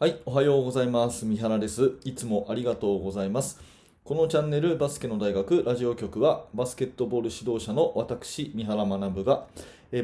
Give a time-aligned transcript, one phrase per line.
[0.00, 1.24] はい、おはようございます。
[1.24, 1.92] 三原です。
[2.04, 3.60] いつもありがとうございます。
[4.02, 9.46] このチャンネルバスケの大学ラジオ局はバスケットボール指導者の私、三原学が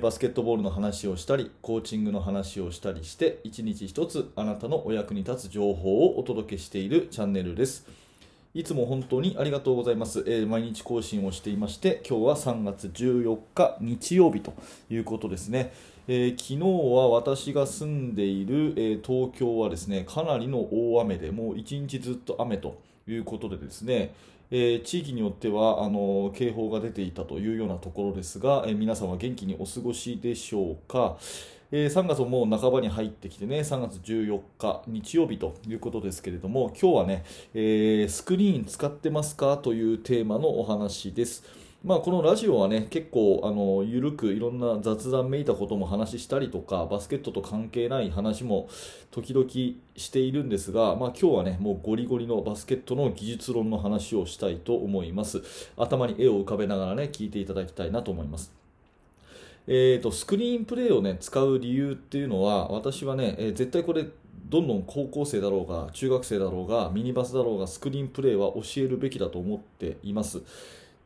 [0.01, 7.85] バスケットボールの話をしたり、コーチングの話をしたりして、一日一つあなたのお役に立つ情報をお届けしているチャンネルです。
[8.55, 10.21] いつも本当にありがとうございます。
[10.21, 14.55] えー毎日更新をしていまして、今日は3月14日日曜日と
[14.89, 15.73] いうことですね。
[16.09, 24.15] えー昨日は私が住んでいる、えー東京はですね、かなりの大雨で、もう一日ずっと雨ということでですね、
[24.51, 31.17] えー地域によってはあの警報が出ていたというようなところですが、え皆さんは元気にお過ごしでしょうか。
[31.73, 37.25] えー3月ももう半ばに入ってきてね、3月14日日曜日ということですけれども、今日はね、
[37.55, 41.45] えースクリーン使ってますかというテーマのお話です。
[41.83, 48.69] まあ、このラジオはね、結構あのゆるくいろんな雑談めいたことも話したりとか、バスケットと関係ない話も
[49.11, 49.49] 時々
[49.97, 55.43] しているんですが、まあ、今日はね、もうゴリゴリのバスケットの技術論の話をしたいと思います。
[55.79, 58.53] 頭に絵を浮かべながらね、聞いていただきたいなと思います。
[59.67, 64.05] えー、とスクリーンプレイを、ね、使う理由っていうのは私はね、えー絶対これ
[64.49, 70.43] どんどん高校生だろうが中学生だろうがミニバスだろうがスクリーンプレイは教えるべきだと思っています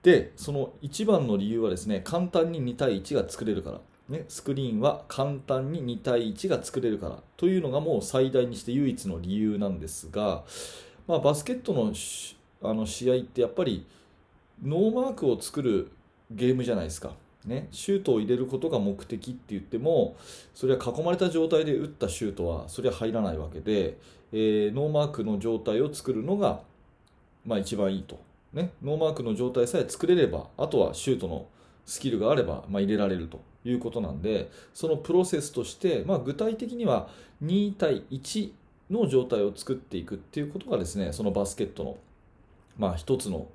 [0.05, 3.81] でその一番の理由はですね簡単に2対1が作れるから。
[4.07, 7.23] ね、スクリーンは簡単に2対1が作れるから。
[7.39, 10.45] というのがもう最大にして唯一の理由なんですが、
[11.07, 11.91] まあ、バスケットの
[12.63, 13.87] あの試合ってやっぱり
[14.63, 15.91] ノーマークを作る
[16.31, 20.17] ゲームじゃないですか、ね、シュートを入れることが目的って言っても
[20.55, 23.99] それは囲まれた状態で打ったシュートはそれは入らないわけで、
[24.33, 26.61] えーノーマークの状態を作るのが、
[27.45, 28.19] まあ、一番いいと、
[28.55, 31.47] ね、ノーマークの状態さえ作れればあとはシュートの
[31.85, 37.09] スキルがあれば、まあ、入れられるということなんでそのプロセスとして、まあ、具体的には
[37.43, 38.53] 2対1
[38.91, 41.97] の状態を作っていくっていうことがですねそのバスケットの、
[42.79, 43.49] まあ、一つの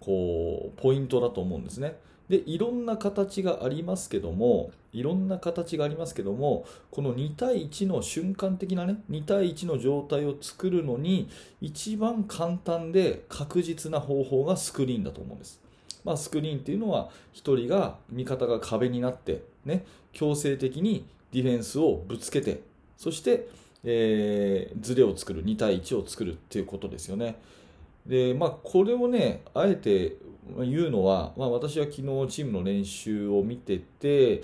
[0.00, 1.96] こうポイントだと思うんですね。
[2.28, 11.30] でいろんな形がありますけどもいろんな形がありますけどもこの2対1の瞬間的なね2対1の状態を作るのに
[11.60, 15.60] 一番簡単で確実な方法がスクリーンだと思うんです。
[16.04, 22.62] まあ、スクリーンっていうのは1人が味方が壁になって、ね、強制的にディフェンスをぶつけて
[22.96, 23.48] そして、
[23.84, 27.36] えーズレを作る2対1を作るっていうことですよね。
[28.08, 30.16] でまあ、これをねあえて
[30.58, 34.42] 言うのは、まあ、私は昨日チームの練習を見てて、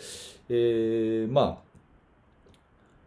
[0.48, 1.64] えーまあ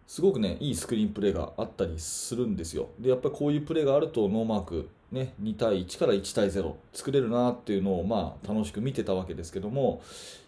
[0.07, 2.89] すごくねいいスクリーンプレーがあったりするんですよ。
[2.97, 10.01] でやっぱりこういうプレーがあるとノーマーク、ね、2対1から1対0作れるなっていうのを、まあ、楽しく見てたわけですけども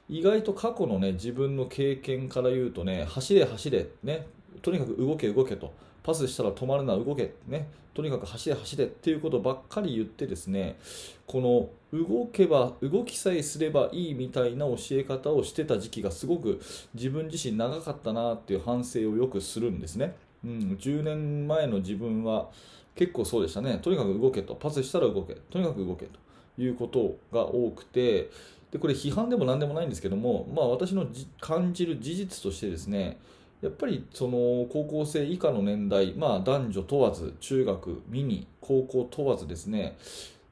[0.07, 4.27] 意外と過去のね自分の経験から言うとね走れ走れ、ね、
[4.61, 5.73] とにかく動け動けと
[6.09, 10.79] パスしたら止まるな動け、ね、とにかく走れ走れっていうことばっかり言ってですね
[11.27, 16.59] この動けば動きさえすればいいみたいな教え方をしてた時期がすごく
[16.95, 22.49] 自分自身長かったなっていう反省をよくするんですね、うん、10年前の自分は
[22.95, 23.77] 結構そうでしたね。
[23.79, 24.55] とにかく動けと。
[24.55, 25.35] パスしたら動け。
[25.35, 26.19] とにかく動けと
[26.61, 28.31] いうことが多くて
[28.71, 31.05] でこれ批判でも何でもないんですけども、まあ、私の
[31.39, 33.17] 感じる事実としてですね
[33.61, 39.97] やっぱりその高校生以下の年代、まあ、男女問わず中学ミニ高校問わずですね、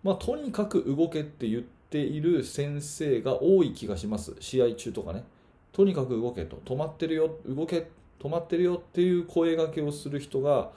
[0.04, 4.36] まあ、とにかく動けって言っている先生が多い気がします。
[4.40, 5.24] 試合中とかね。
[5.72, 6.60] とにかく動けと。
[6.66, 7.88] 止まってるよ動け
[8.20, 10.72] 止まってるよっていう声掛けをする人が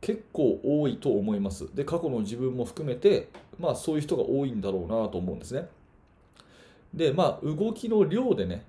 [0.00, 1.68] 結構多いと思います。
[1.74, 3.28] で過去の自分も含めて、
[3.60, 5.68] まあ、そういう人が多いんだろうなと思うんですね。
[6.92, 8.64] でまあ動きの量でね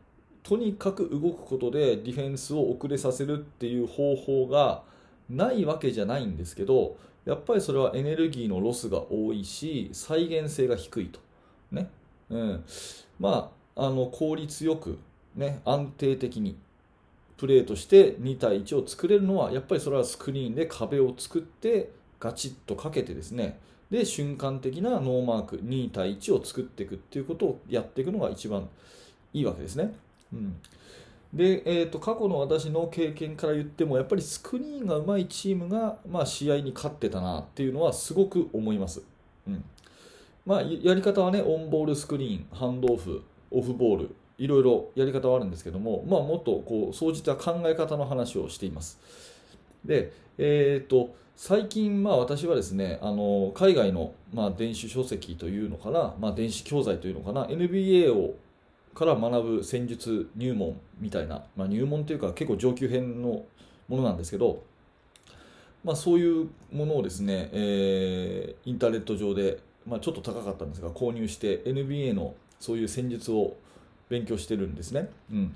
[0.46, 4.84] とにかく動くことでディフェンスを遅れさせるっていう方法が
[5.28, 11.20] ないわけじゃないんですけどやっぱりそれはエネルギーのロスが多いし再現性が低いと。
[11.72, 11.90] ね、
[12.30, 12.64] うん、
[13.20, 15.00] まああの効率よく
[15.36, 16.56] ね安定的に
[17.38, 21.90] プレーとして2対1を作れるのはやっぱりそれはスクリーンで壁を作って
[22.20, 23.59] ガチッとかけてですね。
[23.90, 28.70] で瞬間的なノーマーク2対1を作っていくっていうことをやっていくのが一番
[29.34, 29.96] いいわけですね。
[30.35, 30.55] うん。
[31.34, 39.02] でえー、と過去の私の経験から言ってもやっぱりスクリーンが上手いチームが、まあ、試合に勝ってたなっていうのはすごく思います、
[39.46, 39.64] うん。
[40.46, 43.22] まあ、やり方はねオンボールスクリーンハンドオフ
[43.52, 48.99] オフボールいろいろやり方はあるんですけども、まあ、もっとこう総じた考え方の話をしています。
[49.84, 58.35] で、えー、と最近、まあ、私はですねあの海外の、まあ、電子書籍というのかな、まあ、電子教材というのかな NBA を
[58.96, 63.44] から学ぶ戦術入門みたいな、まあ、入門というか結構上級編の
[63.88, 64.64] ものなんですけど、
[65.84, 73.56] まあ、そういうものをですね、えーインターネット上で、まあ、ちょっと高かったんですが購入して NBA のそういう戦術を
[74.09, 75.53] 勉強してるんですね、うん、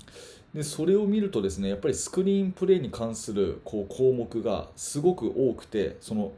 [0.54, 6.32] でそれを見るとですねやっぱりスクリーンプレイに関するこう項目がすごく多くてその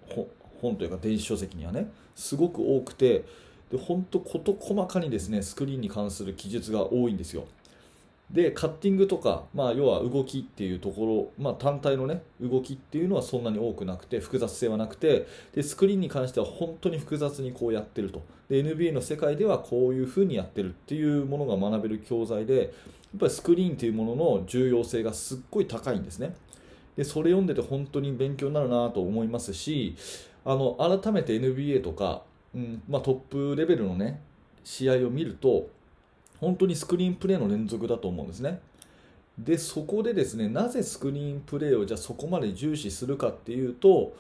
[0.61, 3.25] 本というか電子書籍にはねすごく多くて
[3.73, 7.47] で本当事細かにですねスクリーンに関する記述が多いんですよ。
[8.31, 18.23] でカッティングとか、まあ、要は動きっていうところ、まあ、単体の、ね、動きっていうのはそんなに多くなくて複雑性はなくてでスクリーンに関しては本当に複雑にこうやってると。
[18.49, 22.71] で NBA の世界ではこういうふうにやってるっていうものが学べる教材でやっ
[23.21, 26.35] ぱりスクリーンというものの重要性がすっごい高いんですね。
[26.97, 29.97] でそれ読んでて本当に勉強になるなと思いますし
[30.45, 32.23] あの改めて NBA とか、
[32.55, 34.21] うんまあ、トップレベルの、ね、
[34.65, 35.69] 試合を見ると
[36.41, 38.61] 本当にスクリーンプレーの連続だと思うんですね。
[39.39, 44.15] でそこでですねなぜスクリーンプレーをじゃあそこまで重視するかっていうと、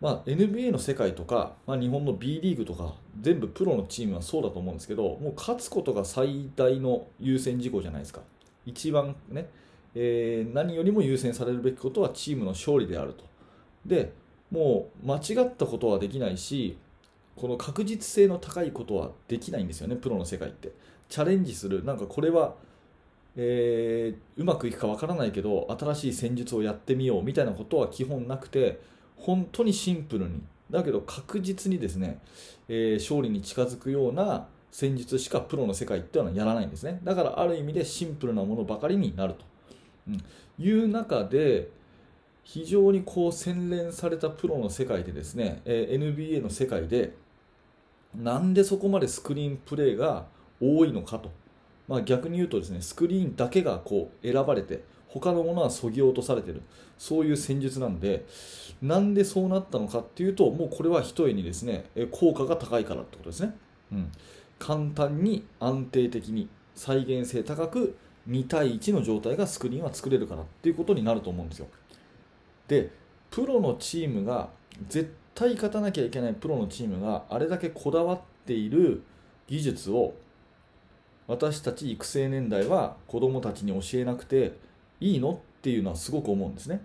[0.00, 8.20] まあ、NBA の世界とか、まあ、日本の B リーグとか全部プロのチームはそうだと思うんですけどもう勝つことが最大の優先事項じゃないですか
[8.66, 9.48] 一番ね、
[9.94, 13.24] えー、何よりも優先されるべきことはチームの勝利であると
[13.86, 14.12] で
[14.50, 16.76] もう間違ったことはできないし
[17.36, 20.72] この確実性の高いことはできないんですよねプロの世界って。
[21.08, 21.84] チャレンジする。
[21.84, 22.54] なんかこれは、
[23.36, 28.80] えー、うまくいくかわからないけど新しい戦術をやってみようみたいなことは基本なくて
[29.16, 30.42] 本当にシンプルに。
[30.70, 32.18] だけど確実にですね、
[32.68, 37.00] えー、勝利に近づくような戦術しかプロの世界っていうのはやらないんですね。
[37.04, 39.44] だからある意味でシンプルなものばかりになると、
[40.08, 40.24] うん、
[40.58, 41.68] いう中で
[42.44, 47.14] 非常にこう洗練されたプロの世界でですね、えー、NBA の世界で
[48.16, 50.26] なんでそこまでスクリーンプレーが
[50.60, 51.30] 多いのかと、
[51.88, 56.62] まあ、逆に言うとですねスクリーンだけがこう選ばれて他のものはそぎ落とされてる。
[56.98, 58.24] そういう戦術なんで
[58.80, 63.54] なんでそうなったのかっていうともうこれはひとえにですね効果が高いからってことですね、
[63.92, 64.12] うん、
[64.58, 67.96] 簡単に安定的に再現性高く
[68.28, 71.66] 2対1の状態がスクリーンは作れるからっていうことになると思うんですよ。
[72.68, 72.90] で
[73.30, 74.48] プロのチームが
[74.88, 79.02] 絶対勝たなきゃいけないプロのチームがあれだけこだわっている
[79.46, 80.14] 技術を
[81.26, 84.56] 私たち育成年代は子どもたちに教えなくて
[85.00, 86.82] いいのっていうのはすごく思うんですね。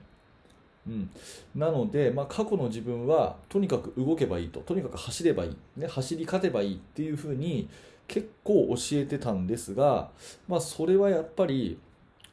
[0.87, 1.09] うん、
[1.55, 7.69] なので、まあ、過去の自分はとにかく動けばいいととにかく走ればいい、ね、走り勝てばいいっていうふうに
[8.07, 10.09] 結構教えてたんですが、
[10.47, 11.77] まあ、それはやっぱり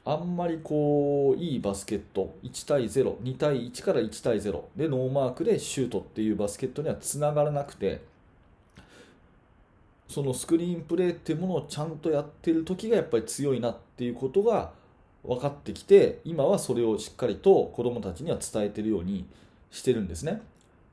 [0.09, 8.03] あんまりこういいバスケット1対02対1から1対0でノーマークでシュートっていうバスケットにはつながらなくて
[10.09, 14.71] そのスクリーンプレーっていうものをちゃんとやってる時がやっぱり強いなっていうことが
[15.25, 19.27] 分かってきて今はそれをしっかりと子どもたちには伝えてるように
[19.73, 20.41] してるんですね。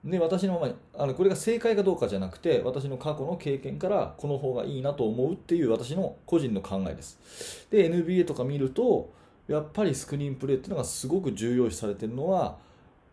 [0.04, 7.68] で私のあのこれが正解かどうかじゃなくて私の過去の経験からこの方がいいなと思うっていう私の個人の考えです。
[7.72, 9.14] で NBA とか見ると
[9.48, 12.58] やっぱりスクリーンプレーっていうのがすごく重要視されてるのは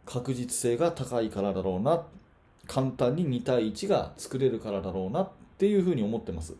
[0.05, 2.03] 確実性が高いからだろうな
[2.67, 5.29] 簡単に2対1が作れるからだろうなっ
[5.59, 6.55] ていうふうに思ってます。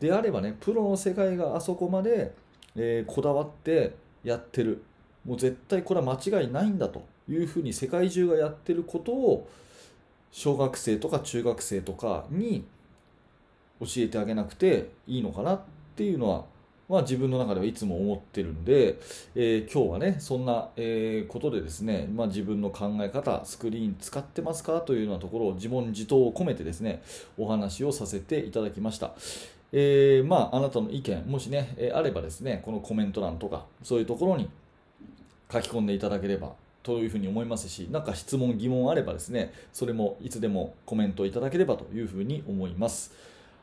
[0.00, 2.34] であればねプロの世界があそこまで、
[2.76, 3.94] えー、こだわって
[4.24, 4.82] やってる
[5.26, 9.48] もう絶対これは間違いないんだというふうに世界中がやってることを
[10.36, 12.62] 小学生とか中学生とかに
[13.80, 15.60] 教えてあげなくていいのかなっ
[15.96, 16.44] ていうのは、
[16.90, 18.98] まあ、自分の中ではいつも思ってるんで、
[19.34, 27.02] えー、今日はねそんな、えー、ことでですね、まあ、自分の考え方スクリーン使ってますかというようなところを自問自答を込めてですね
[27.38, 29.12] お話をさせていただきました。
[29.72, 34.50] えー、まあ、あなたの意見もしね、えあればですねこのコメント欄とかそういうところに
[35.50, 36.52] 書き込んでいただければ
[36.86, 43.12] というふうに思いますし、何か質問、疑問あればですね、それもいつでもコメントいただければというふうに思います。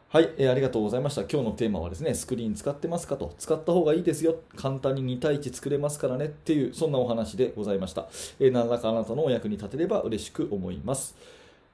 [0.09, 1.21] はい、えー、ありがとうございました。
[1.21, 8.07] 今日のテーマはですね、スクリーン使ってますかと、使った方がいいですよ、簡単に2対1作れますからねっていう、そんなお話でございました。
[8.41, 11.15] えー、何らかあなたのお役に立てれば嬉しく思います。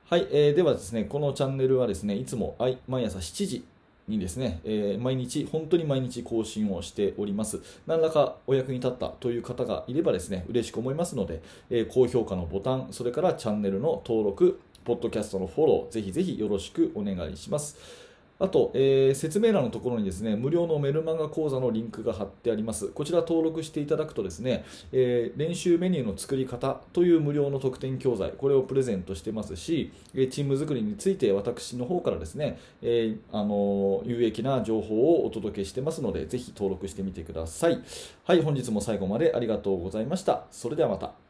[0.06, 2.56] はい、えー、ではですね、このチャンネルはですね、いつも
[2.88, 3.66] 毎朝7時、
[4.10, 7.62] にですね、えー、毎日、本当に毎日更新をしております。
[7.88, 18.09] 何らかお役に立ったという方がいればですね、嬉しく思いますので、えー、高評価のボタン、それからチャンネルの登録、ポッドキャストのフォロー、ぜひぜひよろしくお願いします。
[18.40, 22.88] あと、えー、説明欄のところにですね、無料のメルマガ講座のリンクが貼ってあります。
[22.88, 37.82] こちら登録していただくとですね、えー、練習メニューの作り方という無料の特典教材、これをプレゼントしてますし、チーム作りについて私の方からですね、えー、あの有益な情報をお届けしてますので、ぜひ登録してみてください。
[38.24, 40.46] はい、本日も最後までありがとうございました。
[40.52, 41.29] それではまた。